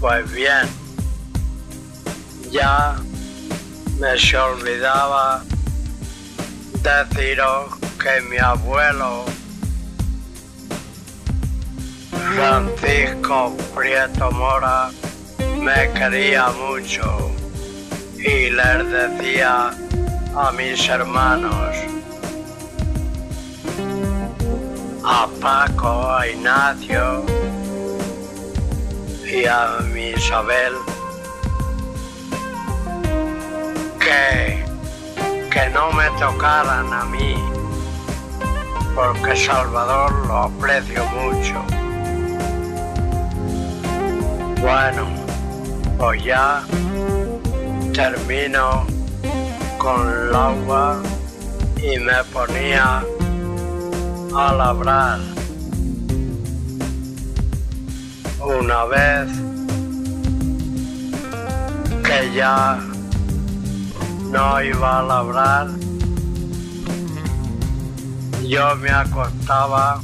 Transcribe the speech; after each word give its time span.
Pues 0.00 0.30
bien, 0.32 0.68
ya 2.52 2.96
me 3.98 4.16
se 4.16 4.36
olvidaba 4.36 5.42
deciros 6.82 7.74
que 8.00 8.20
mi 8.30 8.38
abuelo 8.38 9.24
Francisco 12.36 13.56
Prieto 13.74 14.30
Mora 14.30 14.90
me 15.60 15.90
quería 15.92 16.48
mucho 16.50 17.32
y 18.16 18.50
les 18.50 18.90
decía 18.90 19.70
a 20.36 20.52
mis 20.52 20.88
hermanos, 20.88 21.76
a 25.04 25.28
Paco, 25.40 26.12
a 26.12 26.28
Ignacio 26.28 27.37
y 29.30 29.44
a 29.44 29.78
mi 29.92 30.10
Isabel, 30.10 30.72
que, 34.00 34.64
que 35.50 35.70
no 35.70 35.92
me 35.92 36.08
tocaran 36.18 36.92
a 36.92 37.04
mí, 37.04 37.34
porque 38.94 39.36
Salvador 39.36 40.12
lo 40.26 40.36
aprecio 40.38 41.04
mucho. 41.06 41.62
Bueno, 44.60 45.06
pues 45.98 46.24
ya 46.24 46.62
termino 47.92 48.86
con 49.76 50.08
el 50.08 50.34
agua 50.34 51.02
y 51.76 51.98
me 51.98 52.24
ponía 52.32 53.04
a 54.34 54.52
labrar. 54.54 55.37
Una 58.48 58.84
vez 58.86 59.28
que 62.02 62.32
ya 62.34 62.80
no 64.30 64.62
iba 64.62 65.00
a 65.00 65.02
labrar, 65.02 65.68
yo 68.46 68.74
me 68.76 68.88
acostaba 68.88 70.00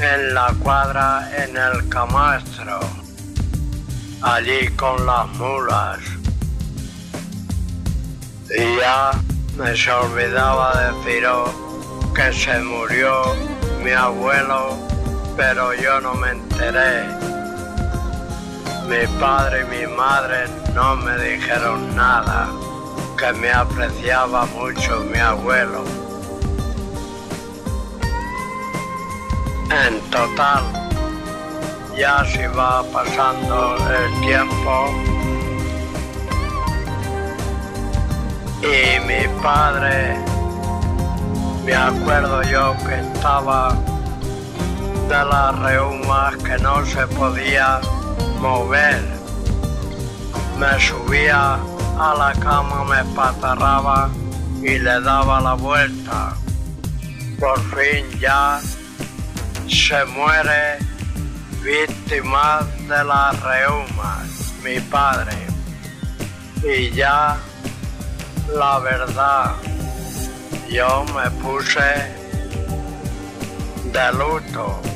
en 0.00 0.32
la 0.32 0.54
cuadra 0.62 1.28
en 1.36 1.58
el 1.58 1.86
camastro, 1.90 2.80
allí 4.22 4.68
con 4.76 5.04
las 5.04 5.28
mulas. 5.36 5.98
Y 8.48 8.76
ya 8.78 9.10
me 9.58 9.76
se 9.76 9.92
olvidaba 9.92 10.72
deciros 10.86 11.50
que 12.14 12.32
se 12.32 12.58
murió 12.60 13.36
mi 13.84 13.90
abuelo, 13.90 14.89
pero 15.40 15.72
yo 15.72 15.98
no 16.02 16.12
me 16.16 16.32
enteré. 16.32 17.06
Mi 18.90 19.06
padre 19.18 19.62
y 19.62 19.64
mi 19.74 19.86
madre 19.96 20.44
no 20.74 20.96
me 20.96 21.16
dijeron 21.16 21.96
nada, 21.96 22.46
que 23.16 23.32
me 23.40 23.50
apreciaba 23.50 24.44
mucho 24.44 25.00
mi 25.10 25.18
abuelo. 25.18 25.82
En 29.86 29.98
total, 30.10 30.62
ya 31.96 32.22
se 32.26 32.46
va 32.48 32.82
pasando 32.92 33.76
el 33.98 34.20
tiempo 34.20 34.90
y 38.60 39.00
mi 39.08 39.42
padre, 39.42 40.18
me 41.64 41.74
acuerdo 41.74 42.42
yo 42.42 42.76
que 42.86 43.00
estaba 43.00 43.74
de 45.10 45.24
las 45.24 45.58
reumas 45.58 46.36
que 46.36 46.56
no 46.58 46.86
se 46.86 47.04
podía 47.08 47.80
mover. 48.38 49.02
Me 50.56 50.78
subía 50.78 51.54
a 51.98 52.14
la 52.16 52.32
cama, 52.38 52.84
me 52.84 53.02
patarraba 53.16 54.08
y 54.62 54.78
le 54.78 55.00
daba 55.00 55.40
la 55.40 55.54
vuelta. 55.54 56.36
Por 57.40 57.58
fin 57.74 58.04
ya 58.20 58.60
se 59.66 60.04
muere 60.04 60.78
víctima 61.60 62.60
de 62.88 63.02
las 63.02 63.42
reumas, 63.42 64.54
mi 64.62 64.78
padre. 64.78 65.36
Y 66.62 66.90
ya 66.92 67.36
la 68.54 68.78
verdad, 68.78 69.56
yo 70.70 71.04
me 71.16 71.28
puse 71.42 71.90
de 73.92 74.12
luto 74.12 74.89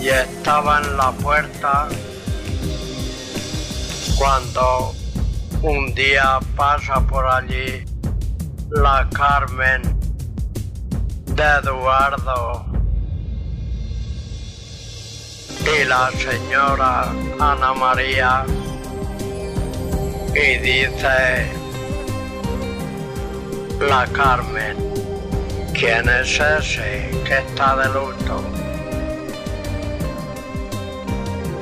y 0.00 0.08
estaba 0.08 0.80
en 0.80 0.96
la 0.96 1.10
puerta 1.12 1.88
cuando 4.16 4.94
un 5.62 5.94
día 5.94 6.38
pasa 6.56 7.00
por 7.00 7.26
allí 7.26 7.84
la 8.70 9.08
Carmen 9.12 9.82
de 11.26 11.42
Eduardo 11.42 12.66
y 15.64 15.84
la 15.84 16.10
señora 16.12 17.12
Ana 17.40 17.74
María 17.74 18.44
y 20.34 20.58
dice 20.58 21.50
la 23.80 24.06
Carmen, 24.12 24.76
¿quién 25.72 26.08
es 26.08 26.40
ese 26.40 27.10
que 27.24 27.38
está 27.38 27.76
de 27.76 27.88
luto? 27.88 28.57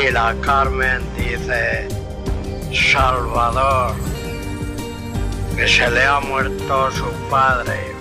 Y 0.00 0.12
la 0.12 0.32
Carmen 0.42 1.02
dice, 1.16 1.88
Salvador, 2.72 3.96
que 5.56 5.66
se 5.66 5.90
le 5.90 6.04
ha 6.04 6.20
muerto 6.20 6.90
su 6.92 7.10
padre. 7.28 7.98